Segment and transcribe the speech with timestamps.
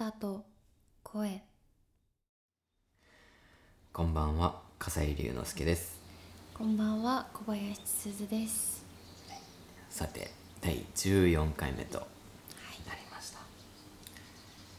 [0.00, 0.46] 良い歌と
[1.02, 1.42] 声。
[3.92, 6.00] こんばんは笠井龍之介です。
[6.54, 8.82] こんばんは小林すずです。
[9.90, 10.30] さて
[10.62, 12.04] 第14回目とな
[12.94, 13.40] りました。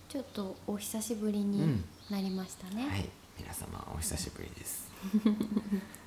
[0.09, 1.85] ちょっとお久しぶりにうん。
[2.09, 3.07] なりましたね、はい。
[3.39, 4.91] 皆様お久しぶりです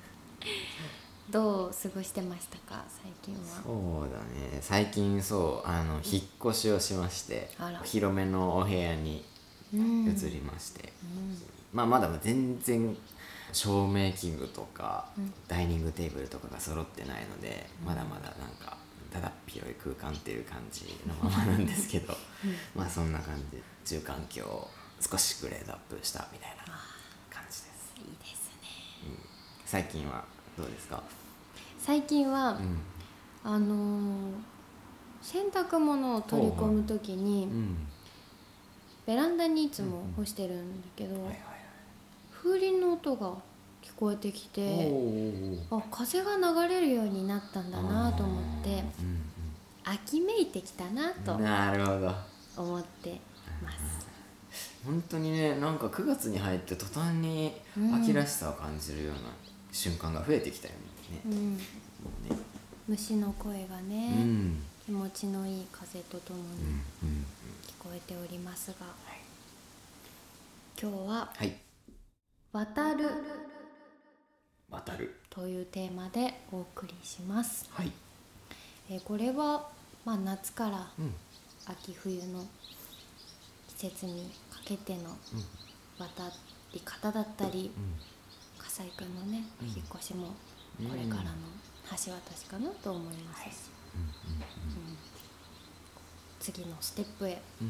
[1.29, 2.83] どう過ごしてましたか？
[2.87, 3.41] 最近は。
[3.63, 4.59] そうだね。
[4.61, 7.79] 最近そうあの引っ越しをしましてあら。
[7.83, 9.25] 広めのお部屋に
[9.73, 10.05] うん。
[10.07, 10.93] 移りまして、
[11.73, 12.95] まあまだ全然
[13.51, 15.09] 照明器具とか、
[15.47, 18.77] ダイニングテーブルとかが揃ってないので、まだまだなんか
[19.11, 22.13] だだっ広い空間っていう感じのままなんですけど、
[22.75, 24.69] まあそんな感じ住環境を
[25.01, 26.63] 少しグレードアップしたみたいな
[27.29, 27.93] 感じです。
[27.97, 29.17] いいですね。
[29.65, 30.23] 最近は
[30.57, 31.01] どうですか？
[31.79, 32.79] 最近は、うん。
[33.43, 34.31] あのー
[35.21, 37.77] 洗濯物を取り込む時に、うん。
[39.07, 41.15] ベランダにいつも干してるんだけど、
[42.31, 43.31] 風鈴の音が
[43.83, 44.91] 聞こえてきはいて
[45.71, 49.21] あ風が流れるようになったんだなと思ってうん
[49.83, 52.11] 秋めいてきたなうとんなるほど。
[52.57, 53.19] 思って
[53.63, 54.07] ます、
[54.85, 57.53] 本当にねなんか9月に入って途端に
[57.93, 59.19] 秋らしさを感じるような
[59.75, 61.21] 瞬間が増えてきたよね。
[61.25, 61.63] うん、ね。
[62.87, 64.63] 虫の声がうね、ん。
[64.85, 66.55] 気持ちのいい風とともうんに
[67.03, 67.25] うん。
[67.67, 69.19] 聞こえておりますが、はい。
[70.81, 71.53] 今日ははい
[72.53, 73.09] 「渡る。
[74.69, 77.91] 渡る」というテーマでお送りします、はい。
[78.89, 79.69] えーこれは、
[80.05, 81.13] まあ、夏からうん。
[81.67, 82.45] 秋冬の
[83.77, 85.17] 季節にかけての
[85.97, 86.31] 渡
[86.71, 87.71] り方だったり
[88.75, 89.67] 笠井君のね、うん。
[89.69, 90.35] 引っ越しも
[90.81, 90.87] うん。
[90.87, 91.29] これからの
[91.91, 94.97] 橋渡しかなと思いますし、うん。
[96.41, 97.69] 次のステップへうん。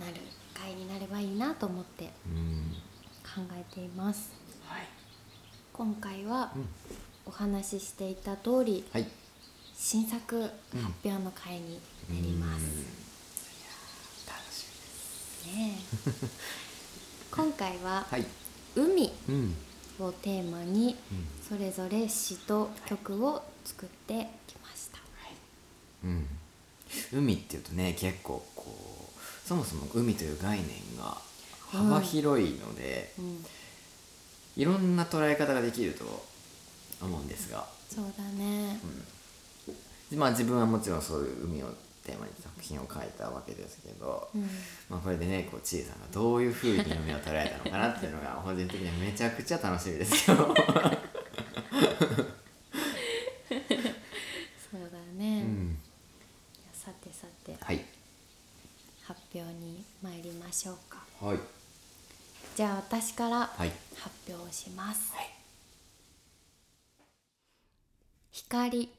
[0.00, 0.14] なる
[0.52, 2.06] 回になればいいなと思って
[3.22, 4.32] 考えています。
[4.66, 4.88] はい。
[5.72, 6.68] 今回はうん。
[7.26, 9.06] お話ししていた通りはい。
[9.76, 10.52] 新作発
[11.04, 11.78] 表の回に
[12.08, 12.64] なります、
[14.26, 14.66] 楽し
[15.46, 15.56] みです。
[15.56, 15.78] ね
[16.26, 16.28] え。
[17.30, 18.26] 今回ははい。
[18.74, 19.12] 海。
[19.28, 19.56] うん
[20.04, 20.96] をテーマに
[21.48, 24.98] それぞれ詩と曲を作ってきました、
[26.04, 26.26] うん。
[27.12, 30.68] 海っていうとね結構こうそもそも海という概念
[30.98, 31.18] が
[31.70, 33.44] 幅広いので、うん、
[34.56, 36.04] いろんな捉え方ができると
[37.02, 38.78] 思うんですが、そうだね、
[40.14, 41.66] まあ自分はもちろんそういう海を
[42.04, 44.42] テーマに作品を書いたわけですけど、うん。
[44.88, 50.36] まあこれでねこうちえさんがどういうふうに海を捉えたのかなっていうのが 個人的にはめちゃくちゃ楽しみですよ。
[54.70, 55.78] そうだね、うん、
[56.72, 57.56] さてさて。
[57.60, 57.84] はい。
[59.02, 61.04] 発表に参りましょうか。
[61.20, 61.38] はい。
[62.56, 63.72] じゃあ私からはい。
[63.96, 65.30] 発表します、はい。
[68.30, 68.90] 光。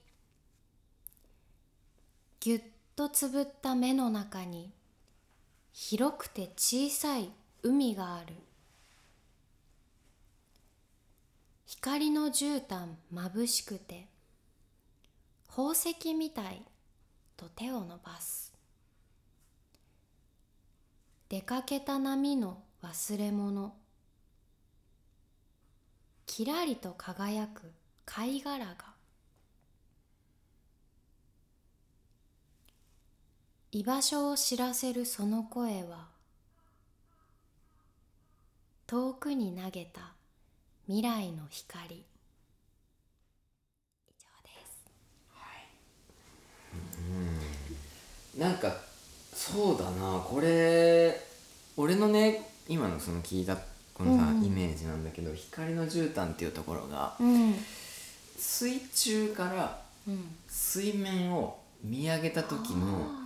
[2.41, 2.61] ぎゅっ
[2.95, 4.71] とつぶった目の中に
[5.71, 7.31] 広くて小さい
[7.63, 8.35] 海がある。
[11.65, 14.07] 光の絨毯まぶしくて
[15.47, 16.61] 宝石みたい
[17.37, 18.53] と手を伸ばす。
[21.29, 23.73] 出かけた波の忘れ物。
[26.25, 27.71] きらりと輝く
[28.05, 28.90] 貝殻が
[33.73, 36.07] 居場所を知らせるその声は
[38.85, 40.11] 遠くに投げた
[40.87, 41.95] 未来の光。
[41.95, 42.03] 以
[44.19, 44.49] 上で
[48.35, 48.37] す。
[48.37, 48.75] なんか
[49.33, 50.19] そうだな。
[50.19, 51.17] これ
[51.77, 53.55] 俺のね今のその聞いた
[53.93, 54.45] このさ、うんうん。
[54.47, 57.55] イメージなんだけど光の絨毯っていうところがうん。
[58.37, 60.35] 水中からうん。
[60.49, 63.20] 水面を見上げた時の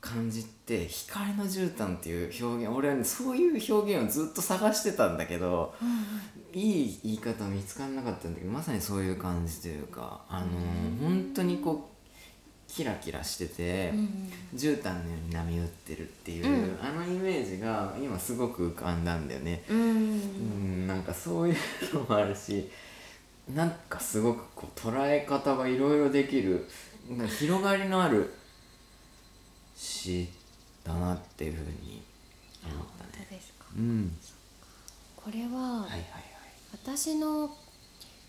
[0.00, 5.74] 感じって光の絨毯っていう表現俺はねそういう表現をずっと探してたんだけど
[6.52, 11.98] いい言い方見つからなかったんだけどまさにそういう感じというかあのー本当にこう
[12.68, 16.78] キラキラしてて、うん絨毯のように波打ってるっていう、うん。
[16.82, 19.62] あのイメージが今すごく浮かんだんだよね。
[19.68, 21.54] うんうん、なんかそういう
[21.94, 22.70] のもあるし
[23.54, 26.66] なんかすごくこう捉え方がいろいろできる
[27.38, 28.34] 広がりのある
[29.78, 30.28] 詩
[30.82, 32.02] だなっていうふうに
[32.64, 33.26] 思った本ね。
[33.30, 33.64] 当ですか。
[33.76, 34.16] うん、
[35.16, 36.02] これははいはいはい。
[36.72, 37.56] 私の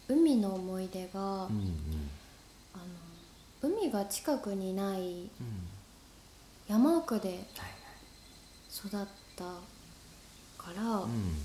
[0.08, 2.10] 海の思い出が、うんうん。
[2.74, 2.78] あ
[3.64, 5.30] の海が近くにないうん。
[6.68, 7.40] 山奥ではい
[8.72, 8.92] 育っ
[9.36, 9.44] た
[10.64, 11.42] から、うん。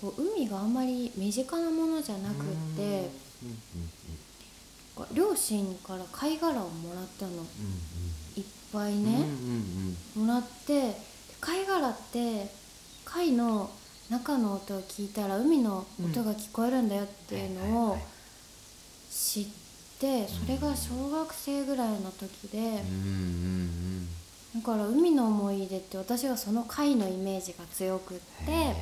[0.00, 2.46] こう海があんまり身近なものじゃなくっ
[2.76, 3.10] て、
[4.94, 7.32] こう両親から貝殻をもらったの。
[7.32, 7.48] うんうんね、
[8.36, 8.40] う
[8.84, 10.96] んうんもらってで
[11.40, 12.48] 貝殻って
[13.04, 13.70] 貝の
[14.10, 17.98] 中の音を聞いたら海の音が聞こえるんだよっていうのを
[19.10, 19.46] 知っ
[19.98, 22.82] てそれが小学生ぐらいの時で
[24.54, 28.74] だから海の思い出って私はその貝のイメージが強くっうんてへ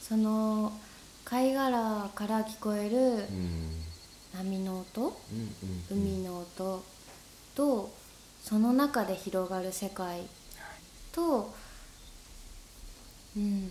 [0.00, 0.72] その
[1.24, 3.24] 貝殻から聞こえる
[4.36, 5.16] 波の音
[5.90, 6.82] 海の音
[7.54, 7.92] と
[8.42, 10.22] その中で広がる世界
[11.12, 11.54] と
[13.36, 13.70] うん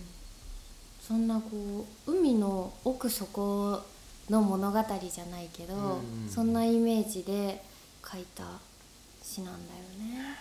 [1.00, 3.82] そんなこう海の奥底
[4.30, 5.82] の物語じゃないけど、うん。
[6.24, 7.62] うんそんなイメージで
[8.08, 8.44] 書いた
[9.22, 10.36] 詩なんだよね。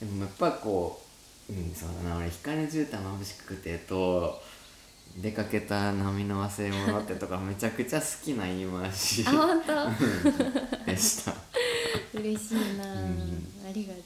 [0.00, 1.00] でもやっぱこ
[1.48, 4.40] ううんそうだな俺光の絨毯眩しくてと
[5.16, 9.24] 出かけた波の忘れ物ってとかめちゃくちゃ好きな言い回し
[10.86, 11.34] でした
[12.14, 13.46] 嬉しいな、うん。
[13.68, 14.04] ありがとう。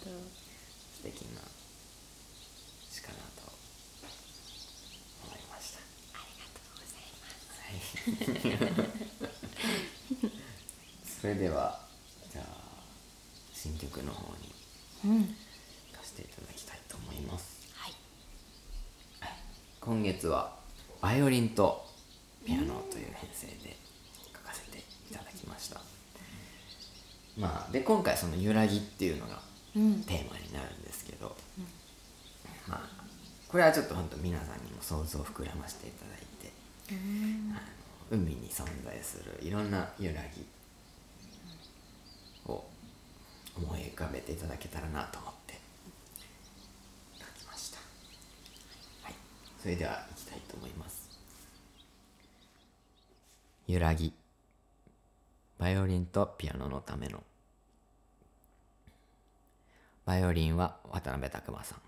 [0.96, 1.40] 素敵な
[2.90, 3.52] 詩かなと
[5.26, 5.81] 思いました。
[6.14, 7.60] ありがとうございます。
[7.60, 7.72] は
[10.20, 10.32] い。
[11.20, 11.81] それでは
[12.32, 12.46] じゃあ
[13.52, 14.54] 新曲の方に
[15.04, 15.26] うん、行
[15.92, 17.58] かせていただきたいと思います。
[17.75, 17.94] はい。
[19.80, 20.56] 今月は
[21.02, 21.84] バイオリンと
[22.46, 23.76] ピアノという編成で
[24.32, 24.82] 書かせてい
[25.14, 25.80] ただきました
[27.38, 29.42] まあで今回その「揺らぎ」っていうのが
[29.76, 31.34] うん、テーマになるんですけど、
[32.69, 32.81] まあ
[33.48, 36.52] これはちょっと本当皆さんにも想像を膨らませていただいて、
[37.50, 40.44] あの海に存在するいろんな揺らぎ
[42.46, 42.64] を
[43.56, 45.58] 思い浮かべていただけたらなと思って
[47.19, 47.78] 書きました。
[49.02, 49.14] はい。
[49.60, 51.10] それではいきたいと思います。
[53.66, 54.12] 揺らぎ
[55.58, 57.22] バイオリンとピアノのための。
[60.04, 61.78] バイオリンは渡辺拓馬さん。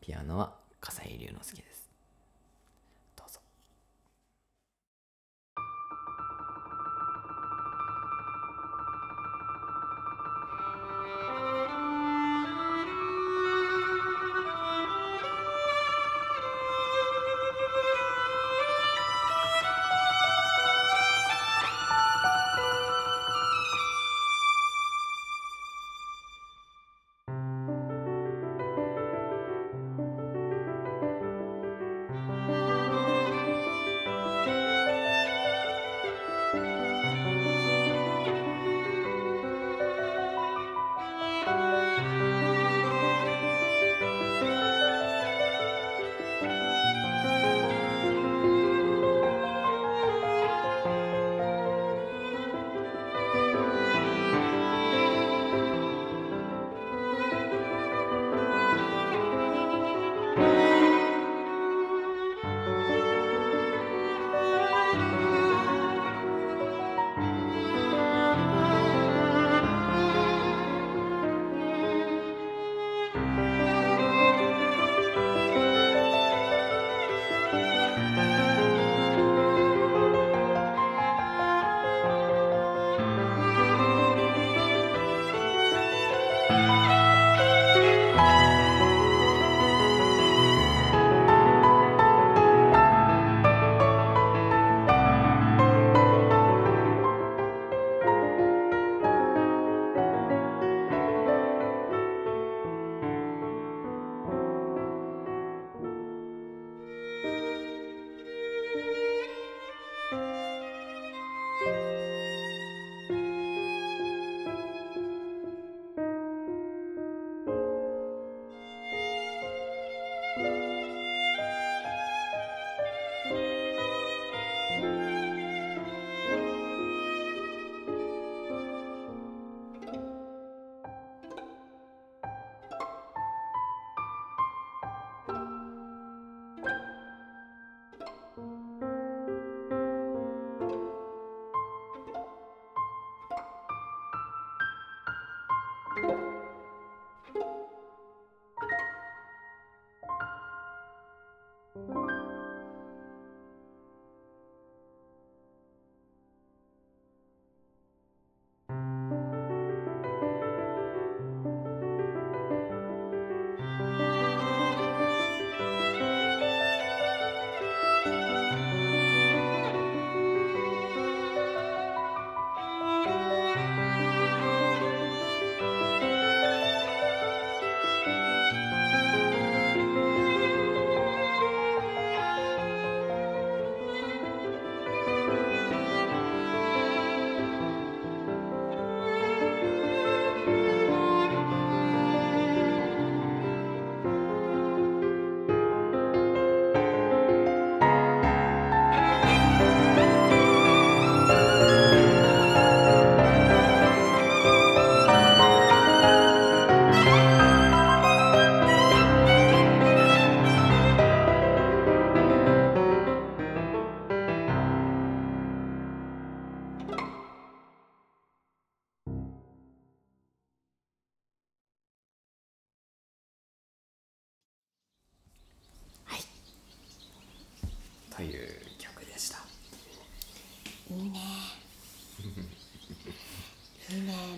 [0.00, 1.71] ピアノは笠井龍之介です。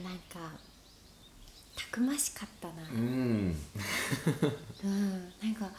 [0.05, 0.53] なんか
[1.75, 2.75] たくましかったな。
[2.93, 3.57] うん。
[4.85, 5.11] うん。
[5.43, 5.71] なんか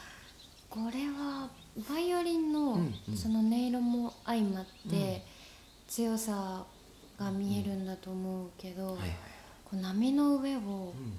[0.68, 1.48] これは
[1.88, 3.16] バイオリンのうんうん。
[3.16, 5.24] その音色も相まって
[5.88, 6.64] 強さ
[7.18, 9.10] が見えるんだと思うけど、はいはい。
[9.64, 10.62] こう波の上をう
[11.00, 11.14] ん。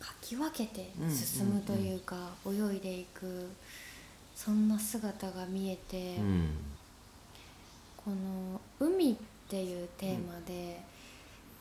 [0.00, 3.48] かき分けて進むというか、泳いでいく
[4.34, 6.50] そんな姿が見えて、うん。
[7.96, 9.16] この「海」っ
[9.48, 10.80] ていうテーマで、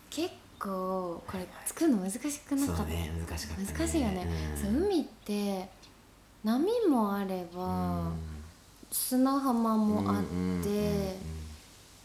[0.10, 3.68] 結構これ作るの難しくなかった、そうね難しかったね。
[3.78, 4.28] 難しいよね、
[4.62, 5.70] そう海って
[6.44, 8.12] 波もあれば、
[8.92, 10.24] 砂浜もあっ
[10.64, 11.18] て、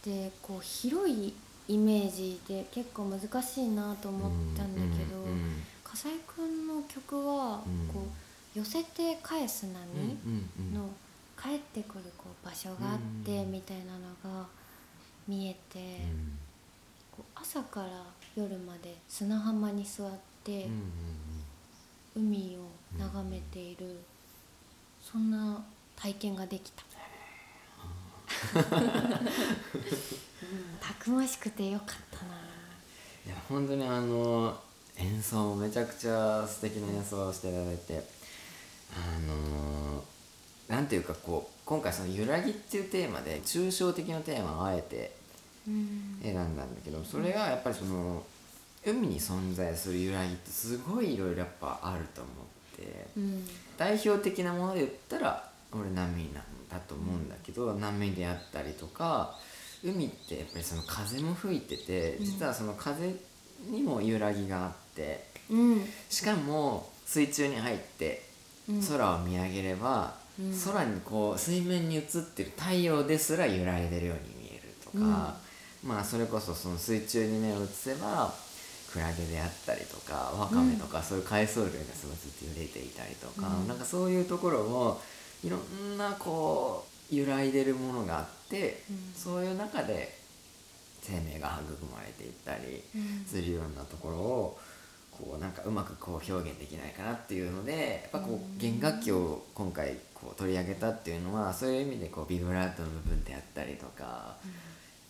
[0.05, 1.35] でこう広い
[1.69, 5.25] イメージで結構難しいなと思ったんだけど、
[5.85, 7.89] 笠井くんの曲はうん。
[7.89, 9.73] こう寄せて返す波
[10.75, 10.91] の
[11.41, 13.53] 帰ってくるこう場所があってうん。
[13.53, 13.85] みたいな
[14.29, 14.47] のが
[15.27, 16.42] 見えて、こう
[17.35, 17.89] 朝から
[18.37, 20.11] 夜まで砂浜に座っ
[20.45, 20.69] て
[22.15, 23.99] 海を眺めている、
[25.01, 25.63] そんな
[25.97, 26.83] 体験ができた。
[26.83, 26.93] うん
[30.81, 32.33] たくましくてよかったな。
[33.27, 34.59] いや本当にあの
[34.97, 38.05] 演奏もめちゃくちゃ素敵な演奏をしていただいて
[38.93, 40.05] あの
[40.69, 45.22] なんていうかこう今回その「揺らぎ」っていうテーマで抽象的なテーマをあえてうん
[45.67, 46.23] 選ん。
[46.35, 48.25] だんだけどそれがやっぱりその
[48.85, 52.35] 海に存在する揺らぎってすごいいろいろやっぱあると思っ
[52.77, 53.45] てうん。
[53.77, 56.35] 代表的なもので言ったら俺波なん
[56.71, 59.39] だと思うんだけど、波であったりとか
[59.85, 62.25] 海ってやっぱりその風も吹いててうん。
[62.25, 63.15] 実はその風
[63.71, 65.85] にも揺らぎがあってうん。
[66.09, 68.23] しかも水中に入って
[68.69, 68.83] うん。
[68.83, 70.55] 空を見上げれば、うん。
[70.65, 72.03] 空にこう水面に映っ
[72.35, 75.37] てる太陽ですら揺らいでるように見えるとか、
[75.85, 78.33] まあそれこそその水中に目を移せば
[78.93, 83.69] クラゲであったりとかワカメとか、そういう海藻類がすごいずっと揺れていたりとか、うん。
[83.69, 85.01] なんかそういうところも
[85.43, 89.13] いろんなこう揺らいでるものがあって、うん。
[89.15, 90.19] そういう中で
[91.01, 93.25] 生命が育まれていったりうん。
[93.27, 94.59] するようなところを
[95.11, 104.37] こうなんかうまくこう表現できないかなっていうのでやっぱこう弦楽器を今回こう取り上げたっていうのはそういう意味でこうビブラートの部分であったりとか、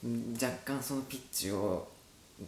[0.04, 1.88] 若干そのピッチを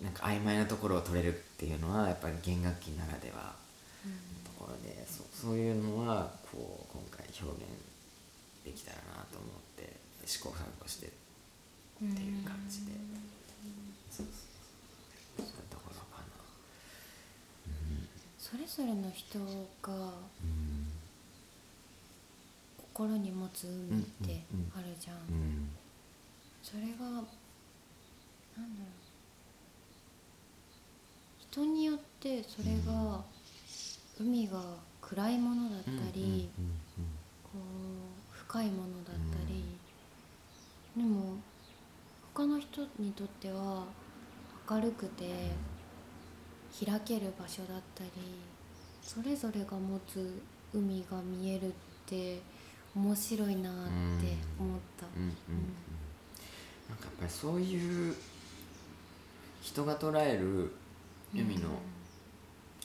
[0.03, 3.55] なんか曖昧なところを取れるっていうのはやっぱり弦楽器ならでは
[4.05, 4.11] の
[4.45, 7.71] ところでそうそういうのはこう今回表現
[8.65, 9.93] できたらなと思って
[10.27, 12.93] 試行錯誤してっていう感じで、
[14.11, 14.35] そうそう
[15.37, 16.27] そうそういうところかな。
[18.39, 19.39] それぞれの人
[19.81, 19.93] が
[20.43, 20.75] うん。
[22.95, 25.69] 心に持つ海ってあるじゃん、うん。
[26.63, 27.25] それが
[28.57, 28.91] なんだろう。
[31.39, 33.23] 人によってそれが、
[34.21, 34.61] 海が
[35.01, 36.49] 暗いものだったり、
[37.43, 39.65] こう深いものだったり、
[40.97, 41.37] でも
[42.35, 43.85] 他の人にとっては
[44.71, 45.51] 明るくて
[46.85, 48.11] 開ける場所だったり
[49.03, 50.41] それぞれが持つ
[50.73, 51.71] 海が見えるっ
[52.07, 52.41] て
[52.95, 53.73] 面白いなっ
[54.21, 55.07] て思った。
[56.89, 58.15] なんかやっぱりそういう
[59.65, 60.71] 人が捉える
[61.33, 61.71] 海の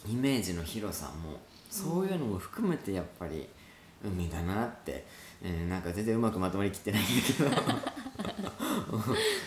[0.07, 1.37] イメージの広さも
[1.69, 3.49] そういうのも含めてやっぱり
[4.01, 5.05] 海だなって、
[5.43, 7.49] えーなんか全然うまくまとまりきってないんだけど。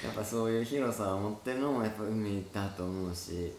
[0.04, 3.52] やっぱそういう広さを持ってるのもやっぱ海だと思うし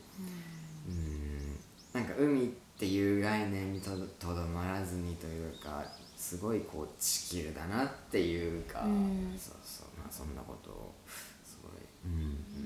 [0.87, 1.59] うん
[1.91, 4.07] なんか海っていう概念にとど
[4.47, 5.83] まらずにというか
[6.15, 9.35] すごいこう地球だなっていうか、うん。
[9.37, 10.93] そうそうまあそんなことを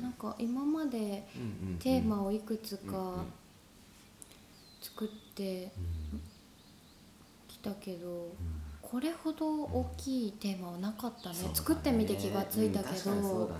[0.02, 3.26] なんか今までうんうんテーマをいくつうんうかん。
[4.82, 6.22] 作ってうん。
[7.48, 8.32] きたけど、うん。
[8.82, 11.42] これほど大きいテーマはなかったね。
[11.44, 11.50] ね。
[11.54, 13.54] 作ってみて気がついたけうん確かにそうど、だ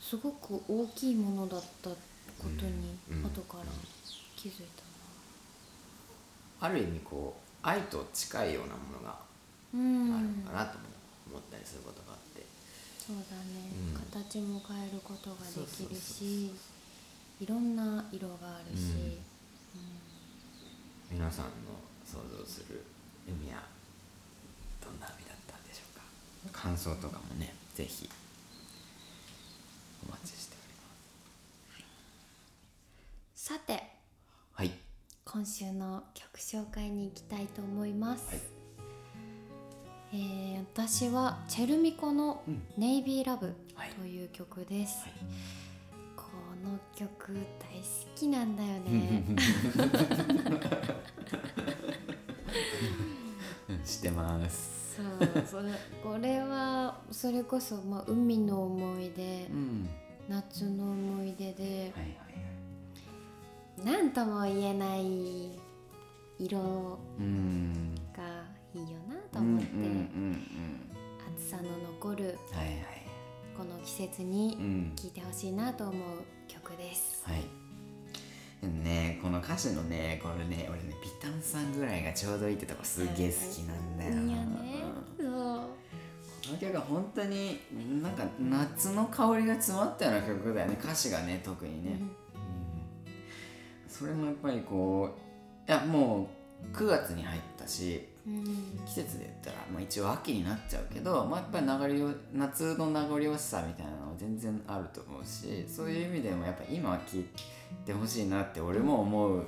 [0.00, 1.96] すごく大きいものだったこ
[2.58, 3.22] とにうん。
[3.24, 3.64] 後から
[4.36, 9.14] 気づいたある意味こう愛と近いようなものがな
[9.74, 10.84] うんあるのかなとも
[11.30, 12.17] 思ったりすることがあって、
[13.08, 14.00] そうだね、うん。
[14.12, 16.52] 形も変えることができるし
[17.40, 19.16] いろんな色があるし、
[21.10, 21.50] 皆さんの
[22.04, 22.84] 想像する
[23.26, 23.62] 海は
[24.84, 26.60] どんな海だったんでしょうか？
[26.60, 28.10] 感想とかもねぜひ。
[30.06, 30.56] お待ちして
[31.74, 31.88] おりま
[33.34, 33.44] す。
[33.46, 33.82] さて。
[34.52, 34.72] はい。
[35.24, 38.57] 今週の曲紹介に行きたいと思います、はい
[40.12, 45.04] えー私はチェルミコのうん「ネイビーラブはい」という曲です、
[46.16, 46.22] こ
[46.64, 47.42] の曲大好
[48.14, 49.24] きなんだよね。
[53.84, 54.96] 知ってます。
[54.96, 55.72] そうそれ
[56.02, 59.88] これはそれこそ、まあ、海の思い出、うん。
[60.28, 62.16] 夏の思い出ではいはい
[63.84, 63.98] はい。
[64.00, 65.58] 何とも言えない
[66.38, 67.94] 色うん。
[68.16, 68.22] が
[68.74, 69.07] いいよな
[69.38, 69.72] とうんうん思って、
[71.38, 71.62] 暑さの
[71.94, 72.78] 残るはいはい。
[73.56, 74.92] この季節うにん。
[74.94, 75.94] 聴いてほしいなと思う
[76.46, 77.22] 曲です。
[77.24, 77.42] はい。
[78.66, 84.84] ねこの歌詞のねこれね俺ねピタンさんぐらいがちょうどいいってとこすげえ好きなんだよいいよね。
[85.18, 85.60] うんそう。
[86.48, 87.60] この曲は本当に
[88.02, 92.10] なんか夏の香りが詰まったような曲だよね歌詞がね特にね、うん。
[93.88, 95.14] それもやっぱりこ
[95.66, 96.26] ういやもう
[96.72, 98.44] 9月に入ったしうん
[98.86, 107.24] 季節で言ったら、まあ、一応秋になっちゃうけど、まあ、やっぱり流れよ夏の名残惜しさみたいなのは全然あると思うしそういう意味でもやっぱ今は聴い
[107.86, 109.44] てほしいなって俺も思うよ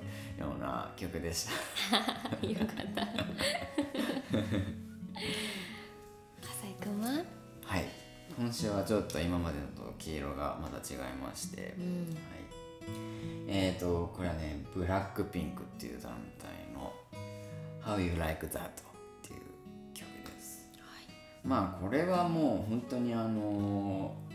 [0.56, 1.52] うな曲でした。
[2.46, 3.06] よかった。
[6.40, 7.24] 笠井くんは？
[7.64, 7.84] はい
[8.38, 12.16] 今週はちょっと今までのと黄色がまだ違いまして、うんはい、
[13.48, 16.59] えーとこれはねブラックピンクっていう団体の
[17.84, 18.70] 「How You Like That」っ
[19.22, 19.40] ていう
[19.94, 20.70] 曲です。
[21.44, 24.30] まあこれはもう本当にあのー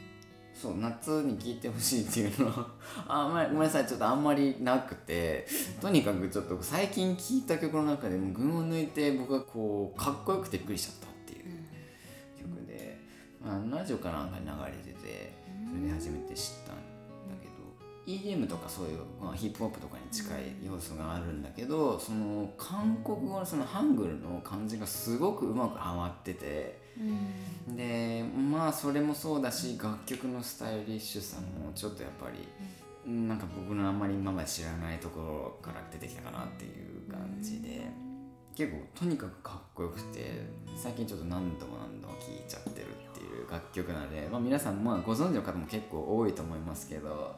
[0.55, 2.67] そう夏に聴いてほしいっていうのは
[3.07, 3.85] あんまりごめんなさい。
[3.85, 5.45] ちょっとあんまりなくて
[5.81, 11.45] とにかくちょっと最近聴いた曲の中でも群を抜いて僕がこうかっこよくてびっくりしちゃったっていう
[12.41, 12.97] 曲で、
[13.43, 15.33] まあ、ラジオかなんかに流れてて
[15.69, 16.77] それで初めて知ったん
[18.07, 26.79] EDM とかそういう、まあ、ヒップホップとかに近い要素があるんだけどその韓国語のそのハングルの漢字がすごくうまくはまってて
[27.67, 32.27] うんでまあそれもそうだし楽曲のスタイリッシュさもちょっとやっぱ
[33.05, 38.05] り、なんか僕のあんまり今まで知らないところから出てきたかなっていう感じで。
[38.55, 40.31] 結構とにかくかっこよくて
[40.77, 47.35] 最近ちょっと何度も何度も聴いちゃってるっていう楽曲なので、まあ、皆さんまあご存知の方も結構多いと思いますけど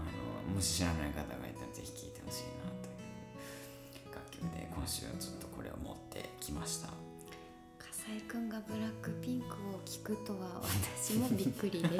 [0.00, 6.88] あのもし知らない方がいたらぜひ聴いてほしいなという楽曲で今週はちょっとこれを持ってきました。
[7.78, 10.60] 笠井くんがブラックピンクを聞くとは
[10.96, 11.94] 私もびっくりです。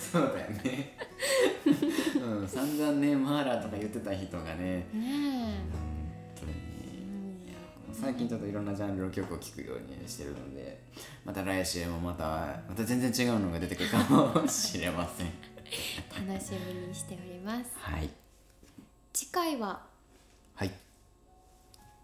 [0.12, 0.96] そうだよね。
[2.20, 4.86] うん散々ねマーラーとか言ってた人がね。
[4.92, 5.80] ね本
[6.40, 6.52] 当に。
[6.52, 7.58] いや
[7.92, 10.80] 最近ちょっといろんなジャンルの曲を聴くようにしてるので
[11.24, 12.24] また来週もまた
[12.68, 15.26] また全然違うのが出てくるかもしれません。
[15.26, 15.59] え、
[16.10, 17.70] 楽しみにしております。
[17.78, 18.10] はい。
[19.12, 19.82] 次回は
[20.54, 20.70] はい。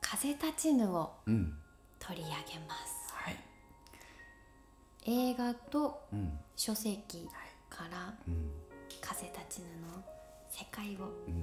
[0.00, 1.52] 風立ちぬをうん。
[1.98, 2.35] 取り上げ
[2.66, 3.12] ます。
[3.12, 3.37] はい。
[5.07, 6.38] 映画とうん。
[6.57, 7.29] 書籍
[7.68, 8.50] からうん。
[9.00, 10.02] 風立ちぬの
[10.50, 11.42] 世界をうん。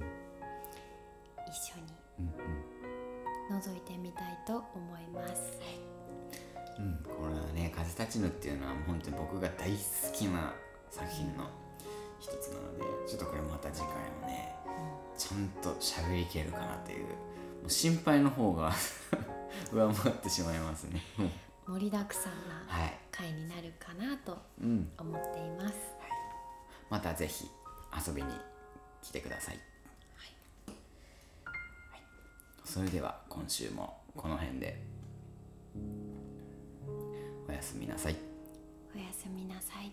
[1.46, 1.82] 一緒に
[2.20, 2.22] う
[3.52, 5.58] ん覗いてみたいと思います。
[6.78, 6.96] うんうん。
[7.04, 9.78] これはね「風立ちぬ」っていうのは本当に僕が大好
[10.14, 10.54] きな
[10.90, 11.48] 作品の
[12.20, 14.54] 一つなのでちょっとこれまた次回もね
[15.16, 17.08] ちゃんと喋りきれるかなっていうも
[17.66, 18.72] う心配の方が
[19.72, 21.00] 上回ってしまいますね。
[21.66, 22.98] 盛りだくさんなはい。
[23.10, 24.90] 回になるかなとうん。
[24.98, 25.74] 思っています。
[26.90, 27.46] またぜひ
[28.06, 28.28] 遊びに
[29.02, 29.56] 来てください、
[30.16, 30.34] はい。
[32.64, 34.82] それでは今週もこの辺で。
[37.48, 38.16] おやすみなさい。
[38.94, 39.92] おやすみなさい。